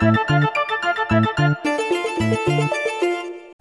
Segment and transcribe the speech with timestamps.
[0.00, 0.30] Thank
[2.48, 2.99] you.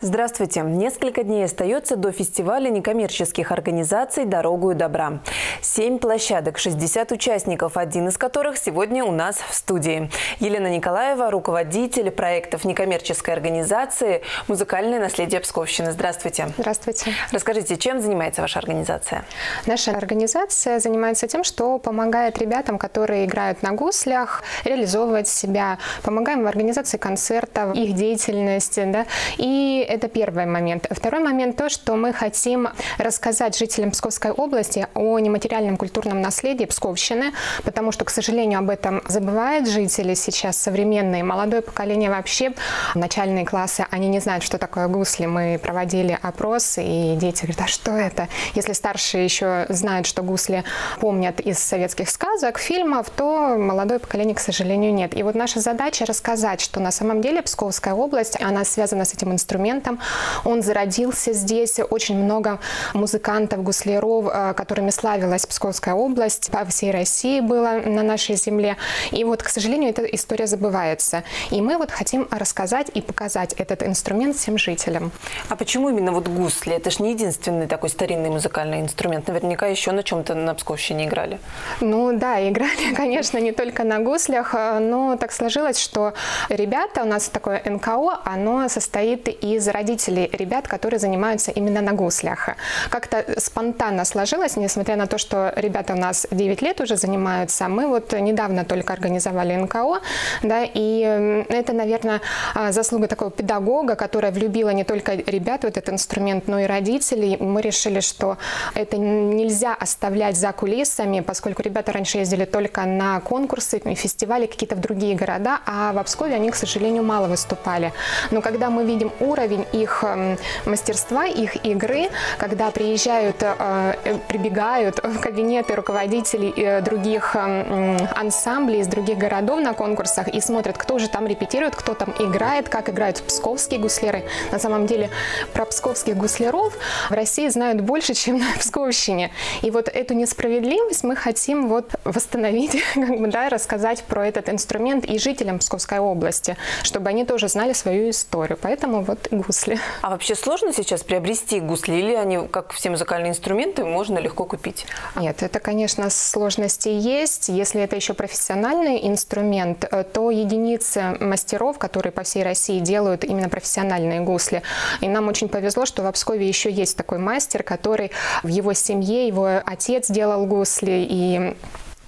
[0.01, 0.61] Здравствуйте!
[0.61, 5.19] Несколько дней остается до фестиваля некоммерческих организаций «Дорогу и добра».
[5.61, 10.09] Семь площадок, 60 участников, один из которых сегодня у нас в студии.
[10.39, 15.91] Елена Николаева, руководитель проектов некоммерческой организации «Музыкальное наследие Псковщины».
[15.91, 16.47] Здравствуйте!
[16.57, 17.11] Здравствуйте!
[17.33, 19.25] Расскажите, чем занимается ваша организация?
[19.65, 25.77] Наша организация занимается тем, что помогает ребятам, которые играют на гуслях, реализовывать себя.
[26.03, 28.85] Помогаем в организации концертов, их деятельности.
[28.85, 29.05] Да?
[29.35, 30.85] И это первый момент.
[30.89, 37.33] Второй момент то, что мы хотим рассказать жителям Псковской области о нематериальном культурном наследии Псковщины,
[37.63, 41.23] потому что, к сожалению, об этом забывают жители сейчас современные.
[41.23, 42.53] Молодое поколение вообще,
[42.93, 45.25] начальные классы, они не знают, что такое гусли.
[45.25, 48.27] Мы проводили опрос, и дети говорят, а что это?
[48.53, 50.63] Если старшие еще знают, что гусли
[50.99, 55.17] помнят из советских сказок, фильмов, то молодое поколение, к сожалению, нет.
[55.17, 59.31] И вот наша задача рассказать, что на самом деле Псковская область, она связана с этим
[59.31, 59.99] инструментом, музыкантом.
[60.45, 61.79] Он зародился здесь.
[61.89, 62.59] Очень много
[62.93, 66.51] музыкантов, гусляров, э, которыми славилась Псковская область.
[66.51, 68.75] По всей России было на нашей земле.
[69.11, 71.23] И вот, к сожалению, эта история забывается.
[71.51, 75.11] И мы вот хотим рассказать и показать этот инструмент всем жителям.
[75.49, 76.73] А почему именно вот гусли?
[76.75, 79.27] Это же не единственный такой старинный музыкальный инструмент.
[79.27, 81.39] Наверняка еще на чем-то на Псковщине играли.
[81.81, 86.13] Ну да, играли, конечно, не только на гуслях, э, но так сложилось, что
[86.49, 92.49] ребята, у нас такое НКО, оно состоит из родителей ребят, которые занимаются именно на гуслях.
[92.89, 97.87] Как-то спонтанно сложилось, несмотря на то, что ребята у нас 9 лет уже занимаются, мы
[97.87, 99.99] вот недавно только организовали НКО,
[100.43, 102.21] да, и это, наверное,
[102.55, 107.37] а, заслуга такого педагога, которая влюбила не только ребят в этот инструмент, но и родителей.
[107.39, 108.37] Мы решили, что
[108.73, 114.79] это нельзя оставлять за кулисами, поскольку ребята раньше ездили только на конкурсы, фестивали, какие-то в
[114.79, 117.93] другие города, а в Обскове они, к сожалению, мало выступали.
[118.31, 124.99] Но когда мы видим уровень их эм, мастерства, их игры, когда приезжают, э, э, прибегают
[125.03, 130.99] в кабинеты руководителей э, других эм, ансамблей из других городов на конкурсах и смотрят, кто
[130.99, 134.23] же там репетирует, кто там играет, как играют псковские гусляры.
[134.51, 135.09] На самом деле
[135.53, 136.73] про псковских гусляров
[137.09, 139.31] в России знают больше, чем на Псковщине.
[139.61, 145.05] И вот эту несправедливость мы хотим вот восстановить, как бы, да, рассказать про этот инструмент
[145.05, 148.57] и жителям Псковской области, чтобы они тоже знали свою историю.
[148.61, 149.79] Поэтому вот гусли.
[150.03, 154.85] А вообще сложно сейчас приобрести гусли или они, как все музыкальные инструменты, можно легко купить?
[155.15, 157.49] Нет, это, конечно, сложности есть.
[157.49, 163.49] Если это еще профессиональный инструмент, э, то единицы мастеров, которые по всей России делают именно
[163.49, 164.61] профессиональные гусли.
[165.01, 168.11] И нам очень повезло, что в Обскове еще есть такой мастер, который
[168.43, 171.55] в его семье, его отец делал гусли, и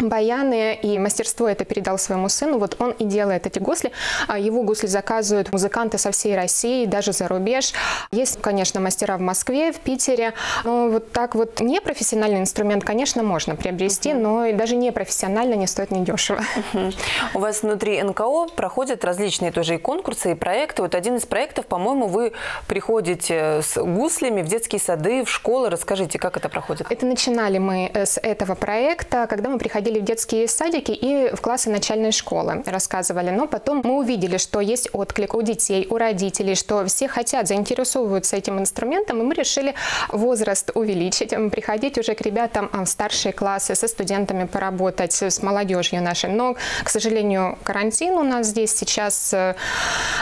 [0.02, 2.58] баяны и мастерство это передал своему сыну.
[2.58, 3.92] Вот он и делает эти гусли.
[4.28, 7.74] А его гусли заказывают музыканты со всей России, даже за рубеж.
[8.12, 10.34] Есть, конечно, мастера в Москве, в Питере.
[10.64, 14.20] Но вот так вот непрофессиональный инструмент, конечно, можно приобрести, uh-huh.
[14.20, 16.42] но и даже непрофессионально не стоит недешево.
[16.74, 16.96] Uh-huh.
[17.34, 20.82] У вас внутри НКО проходят различные тоже и конкурсы, и проекты.
[20.82, 22.34] Вот один из проектов, по-моему, вы
[22.68, 25.70] приходите с гуслями в детские сады, в школы.
[25.70, 26.88] Расскажите, как это проходит?
[26.90, 31.36] Это начинали мы э, с этого проекта, когда мы приходили ходили в детские садики и
[31.36, 33.30] в классы начальной школы, рассказывали.
[33.30, 38.38] Но потом мы увидели, что есть отклик у детей, у родителей, что все хотят, заинтересовываются
[38.38, 39.74] этим инструментом, и мы решили
[40.10, 46.30] возраст увеличить, приходить уже к ребятам в старшие классы, со студентами поработать, с молодежью нашей.
[46.30, 49.56] Но, к сожалению, карантин у нас здесь сейчас, э,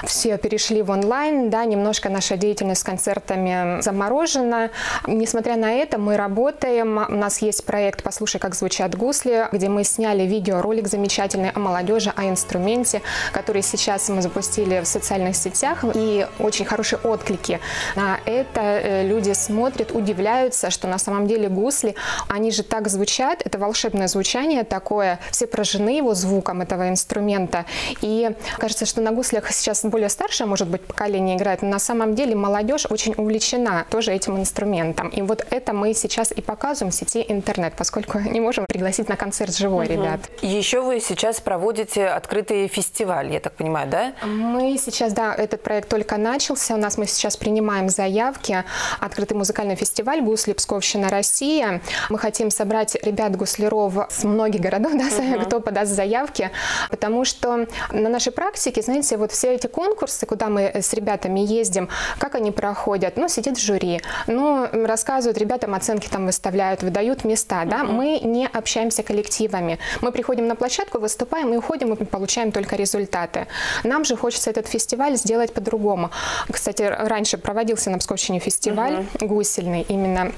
[0.03, 4.69] все перешли в онлайн, да, немножко наша деятельность с концертами заморожена.
[5.07, 9.83] Несмотря на это, мы работаем, у нас есть проект «Послушай, как звучат гусли», где мы
[9.83, 13.01] сняли видеоролик замечательный о молодежи, о инструменте,
[13.31, 15.83] который сейчас мы запустили в социальных сетях.
[15.93, 17.59] И очень хорошие отклики
[17.95, 18.61] на это.
[18.61, 21.95] Э, люди смотрят, удивляются, что на самом деле гусли,
[22.27, 27.65] они же так звучат, это волшебное звучание такое, все поражены его звуком этого инструмента.
[28.01, 32.15] И кажется, что на гуслях сейчас более старшее, может быть, поколение играет, но на самом
[32.15, 35.09] деле молодежь очень увлечена тоже этим инструментом.
[35.09, 39.15] И вот это мы сейчас и показываем в сети интернет, поскольку не можем пригласить на
[39.15, 39.93] концерт концерт живой, угу.
[39.93, 40.19] ребят.
[40.41, 44.13] Еще вы сейчас проводите открытый фестиваль, я так понимаю, да?
[44.25, 46.75] Мы сейчас, да, этот проект только начался.
[46.75, 48.63] У нас мы сейчас принимаем заявки.
[48.99, 51.81] Открытый музыкальный фестиваль «Гусли Псковщина Россия».
[52.09, 55.45] Мы хотим собрать ребят гусляров с многих городов, да, угу.
[55.45, 56.51] кто подаст заявки,
[56.89, 61.89] потому что на нашей практике, знаете, вот все эти конкурсы, куда мы с ребятами ездим,
[62.17, 63.17] как они проходят?
[63.17, 69.03] Ну, сидит жюри, ну, рассказывают ребятам, оценки там выставляют, выдают места, да, мы не общаемся
[69.03, 69.77] коллективно коллективами.
[70.01, 73.47] Мы приходим на площадку, выступаем и уходим, и получаем только результаты.
[73.83, 76.09] Нам же хочется этот фестиваль сделать по-другому.
[76.51, 79.27] Кстати, раньше проводился на Псковщине фестиваль uh-huh.
[79.27, 80.31] гусельный, именно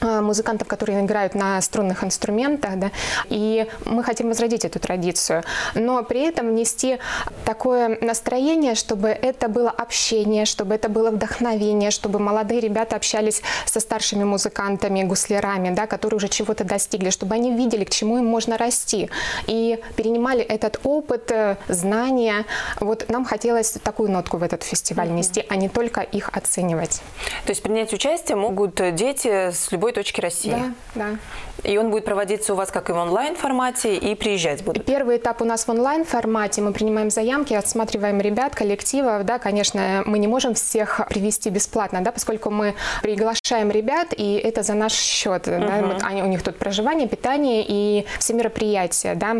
[0.00, 2.90] музыкантов, которые играют на струнных инструментах, да,
[3.28, 5.42] и мы хотим возродить эту традицию,
[5.74, 6.98] но при этом внести
[7.44, 13.80] такое настроение, чтобы это было общение, чтобы это было вдохновение, чтобы молодые ребята общались со
[13.80, 18.58] старшими музыкантами, гуслярами, да, которые уже чего-то достигли, чтобы они видели, к чему им можно
[18.58, 19.10] расти,
[19.46, 22.44] и перенимали этот опыт, э, знания.
[22.80, 27.02] Вот нам хотелось такую нотку в этот фестиваль нести, а не только их оценивать.
[27.44, 30.50] То есть принять участие могут дети с любой любой точке России.
[30.50, 31.18] Да, да.
[31.64, 34.84] И он будет проводиться у вас как и в онлайн-формате, и приезжать будут?
[34.84, 36.62] Первый этап у нас в онлайн-формате.
[36.62, 39.24] Мы принимаем заявки, отсматриваем ребят, коллективов.
[39.24, 44.62] Да, конечно, мы не можем всех привести бесплатно, да, поскольку мы приглашаем ребят, и это
[44.62, 45.48] за наш счет.
[45.48, 45.66] Uh-huh.
[45.66, 49.14] Да, вот они, у них тут проживание, питание и все мероприятия.
[49.14, 49.36] Да.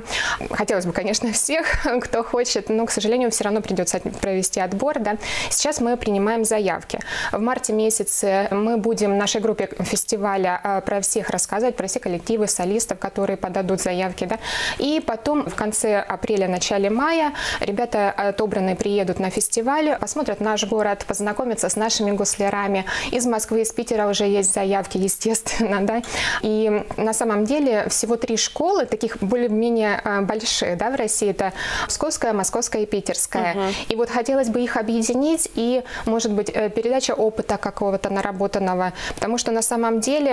[0.50, 4.98] Хотелось бы, конечно, всех, кто хочет, но, к сожалению, все равно придется провести отбор.
[4.98, 5.18] Да.
[5.50, 6.98] Сейчас мы принимаем заявки.
[7.30, 12.00] В марте месяце мы будем в нашей группе фестиваля э, про всех рассказывать, про все
[12.00, 14.24] коллективы солистов, которые подадут заявки.
[14.24, 14.38] Да?
[14.78, 21.04] И потом в конце апреля, начале мая ребята отобранные приедут на фестиваль, посмотрят наш город,
[21.06, 22.84] познакомятся с нашими гуслярами.
[23.10, 25.78] Из Москвы, из Питера уже есть заявки, естественно.
[25.88, 26.02] Да?
[26.42, 31.30] И на самом деле всего три школы, таких более-менее а, больших да, в России.
[31.30, 31.52] Это
[31.86, 33.54] Псковская, Московская и Питерская.
[33.54, 33.62] Угу.
[33.88, 38.92] И вот хотелось бы их объединить и, может быть, э, передача опыта какого-то наработанного.
[39.14, 40.27] Потому что на самом деле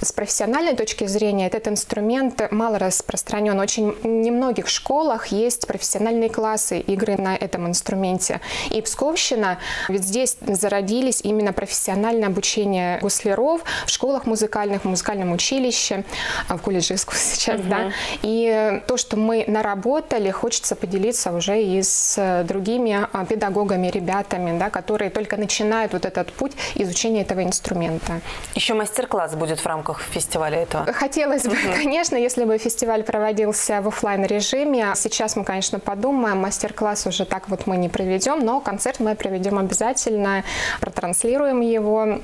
[0.00, 3.58] с профессиональной точки зрения этот инструмент мало распространен.
[3.58, 8.40] Очень немногих школах есть профессиональные классы игры на этом инструменте.
[8.70, 9.58] И Псковщина,
[9.88, 16.04] ведь здесь зародились именно профессиональное обучение гусляров в школах музыкальных, в музыкальном училище,
[16.48, 17.68] а, в колледже искусств сейчас, угу.
[17.68, 17.92] да.
[18.22, 24.70] И то, что мы наработали, хочется поделиться уже и с другими а, педагогами, ребятами, да,
[24.70, 28.20] которые только начинают вот этот путь изучения этого инструмента.
[28.54, 30.92] Еще мастер-класс будет в рамках фестиваля этого?
[30.92, 34.92] Хотелось бы, конечно, если бы фестиваль проводился в офлайн режиме.
[34.94, 39.58] Сейчас мы, конечно, подумаем, мастер-класс уже так вот мы не проведем, но концерт мы проведем
[39.58, 40.44] обязательно,
[40.80, 42.20] протранслируем его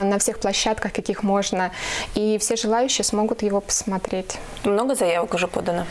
[0.00, 1.70] на всех площадках, каких можно,
[2.14, 4.38] и все желающие смогут его посмотреть.
[4.64, 5.86] Много заявок уже подано?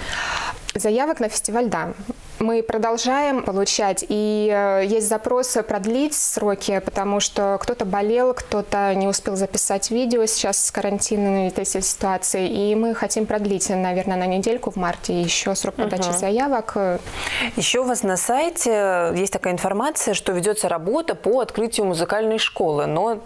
[0.75, 1.93] Заявок на фестиваль, да.
[2.39, 9.07] Мы продолжаем получать, и э, есть запросы продлить сроки, потому что кто-то болел, кто-то не
[9.07, 14.69] успел записать видео сейчас с карантинной этой ситуации, и мы хотим продлить, наверное, на недельку
[14.69, 16.17] в марте еще срок подачи угу.
[16.17, 16.77] заявок.
[17.55, 22.85] Еще у вас на сайте есть такая информация, что ведется работа по открытию музыкальной школы,
[22.85, 23.19] но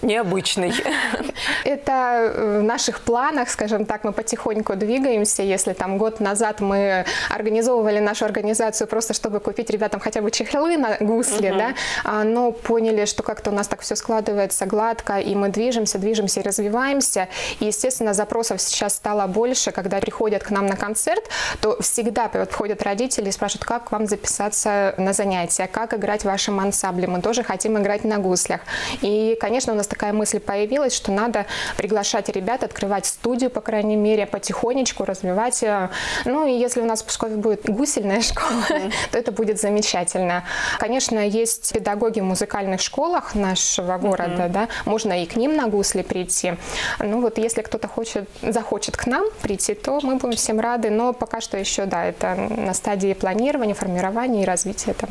[0.00, 0.72] необычной.
[1.64, 5.42] Это в наших планах, скажем так, мы потихоньку двигаемся.
[5.42, 10.30] Если там год назад мы организовывали нашу организацию, организацию просто, чтобы купить ребятам хотя бы
[10.30, 11.58] чехлы на гусли, uh-huh.
[11.58, 11.74] да,
[12.04, 16.40] а, но поняли, что как-то у нас так все складывается гладко, и мы движемся, движемся
[16.40, 17.28] и развиваемся.
[17.60, 21.24] И, естественно, запросов сейчас стало больше, когда приходят к нам на концерт,
[21.60, 26.60] то всегда подходят родители и спрашивают, как вам записаться на занятия, как играть в вашем
[26.60, 27.06] ансамбле.
[27.08, 28.60] Мы тоже хотим играть на гуслях.
[29.02, 31.46] И, конечно, у нас такая мысль появилась, что надо
[31.76, 35.62] приглашать ребят, открывать студию, по крайней мере, потихонечку развивать.
[35.62, 35.88] Э,
[36.24, 38.43] ну и если у нас в Пскове будет гусельная школа,
[39.10, 40.44] то это будет замечательно.
[40.78, 46.02] Конечно, есть педагоги в музыкальных школах нашего города, да, можно и к ним на гусли
[46.02, 46.54] прийти.
[46.98, 51.12] Ну вот если кто-то хочет, захочет к нам прийти, то мы будем всем рады, но
[51.12, 54.94] пока что еще, да, это на стадии планирования, формирования и развития.
[54.94, 55.10] Там.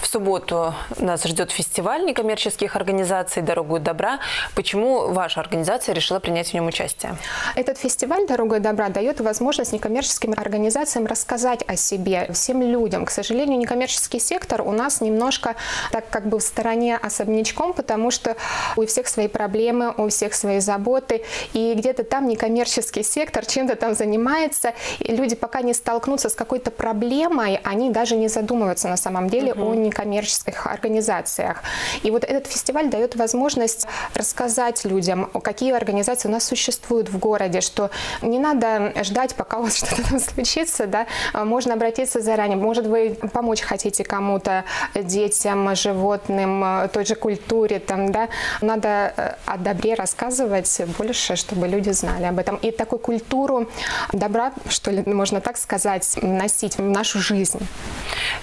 [0.00, 4.20] В субботу нас ждет фестиваль некоммерческих организаций «Дорогу добра».
[4.54, 7.16] Почему ваша организация решила принять в нем участие?
[7.56, 13.06] Этот фестиваль «Дорога добра» дает возможность некоммерческим организациям рассказать о себе, всем людям.
[13.06, 15.56] К сожалению, некоммерческий сектор у нас немножко
[15.90, 18.36] так как бы в стороне особнячком, потому что
[18.76, 23.94] у всех свои проблемы, у всех свои заботы, и где-то там некоммерческий сектор чем-то там
[23.94, 29.28] занимается, и люди пока не столкнутся с какой-то проблемой, они даже не задумываются на самом
[29.28, 29.72] деле угу.
[29.72, 31.62] о некоммерческих организациях.
[32.02, 37.60] И вот этот фестиваль дает возможность рассказать людям, какие организации у нас существуют в городе,
[37.60, 37.90] что
[38.22, 42.56] не надо ждать, пока у вас что-то там случится, да, можно обратиться заранее.
[42.56, 44.64] Может, вы помочь хотите кому-то,
[44.94, 48.28] детям, животным, той же культуре, там, да,
[48.60, 52.56] надо э, о добре рассказывать больше, чтобы люди знали об этом.
[52.56, 53.68] И такую культуру
[54.12, 57.60] добра, что ли, можно так сказать, носить в нашу жизнь.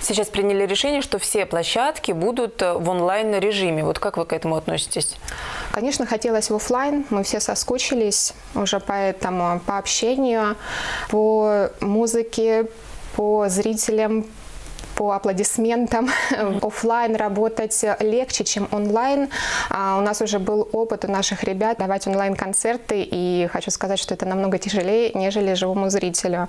[0.01, 3.83] Сейчас приняли решение, что все площадки будут э, в онлайн-режиме.
[3.83, 5.17] Вот как вы к этому относитесь?
[5.71, 10.55] Конечно, хотелось в офлайн, мы все соскучились уже поэтому по общению,
[11.09, 12.67] по музыке,
[13.15, 14.25] по зрителям,
[14.95, 16.09] по аплодисментам.
[16.61, 19.29] Оффлайн работать легче, чем онлайн.
[19.69, 24.13] А у нас уже был опыт у наших ребят давать онлайн-концерты, и хочу сказать, что
[24.13, 26.47] это намного тяжелее, нежели живому зрителю.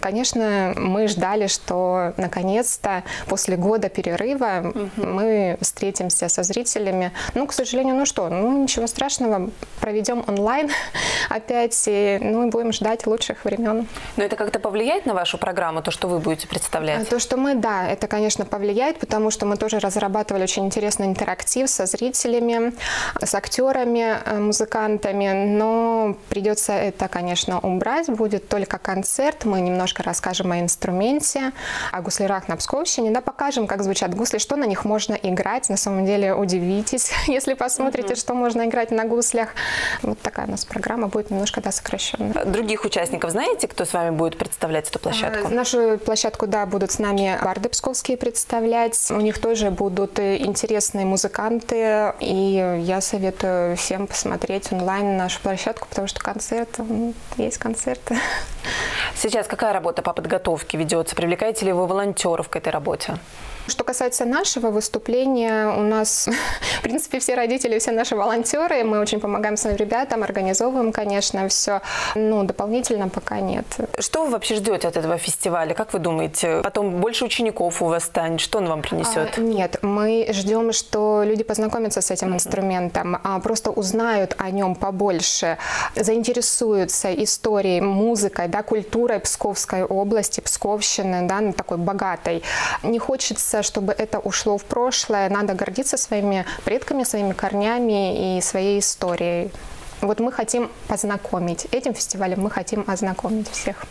[0.00, 7.12] Конечно, мы ждали, что наконец-то после года перерыва мы встретимся со зрителями.
[7.34, 9.50] Ну, к сожалению, ну что, ну ничего страшного,
[9.80, 10.70] проведем онлайн
[11.30, 13.86] опять, и, ну и будем ждать лучших времен.
[14.16, 17.08] Но это как-то повлияет на вашу программу, то, что вы будете представлять?
[17.08, 21.68] То, что мы, да, это, конечно, повлияет, потому что мы тоже разрабатывали очень интересный интерактив
[21.68, 22.72] со зрителями,
[23.22, 28.08] с актерами, э, музыкантами, но придется это, конечно, убрать.
[28.08, 31.52] Будет только концерт, мы немножко расскажем о инструменте,
[31.92, 35.68] о гуслярах на Псковщине, да, покажем, как звучат гусли, что на них можно играть.
[35.68, 38.20] На самом деле удивитесь, если посмотрите, mm-hmm.
[38.20, 39.50] что можно играть на гуслях.
[40.02, 42.44] Вот такая у нас программа будет немножко да, сокращенная.
[42.44, 45.48] Других участников знаете, кто с вами будет представлять эту площадку?
[45.48, 49.10] Э, нашу площадку, да, будут с нами барды барды псковские представлять.
[49.10, 56.08] У них тоже будут интересные музыканты, и я советую всем посмотреть онлайн нашу площадку, потому
[56.08, 56.68] что концерт,
[57.36, 58.16] есть концерты.
[59.14, 61.16] Сейчас какая работа по подготовке ведется?
[61.16, 63.18] Привлекаете ли вы волонтеров к этой работе?
[63.68, 66.28] Что касается нашего выступления, у нас,
[66.78, 71.80] в принципе, все родители, все наши волонтеры, мы очень помогаем своим ребятам, организовываем, конечно, все.
[72.14, 73.66] Ну, дополнительно пока нет.
[73.98, 75.72] Что вы вообще ждете от этого фестиваля?
[75.72, 76.60] Как вы думаете?
[76.62, 78.40] Потом больше учеников у вас станет?
[78.40, 79.38] Что он вам принесет?
[79.38, 84.74] А, нет, мы ждем, что люди познакомятся с этим инструментом, а просто узнают о нем
[84.74, 85.56] побольше,
[85.94, 92.42] заинтересуются историей, музыкой, да, культурой Псковской области, Псковщины, да, такой богатой.
[92.82, 95.30] Не хочется, чтобы это ушло в прошлое.
[95.30, 99.50] Надо гордиться своими предками, своими корнями и своей историей.
[100.00, 101.66] Вот мы хотим познакомить.
[101.72, 103.84] Этим фестивалем мы хотим ознакомить всех.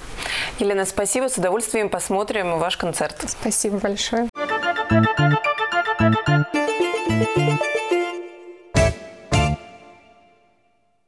[0.59, 1.29] Елена, спасибо.
[1.29, 3.25] С удовольствием посмотрим ваш концерт.
[3.27, 4.29] Спасибо большое.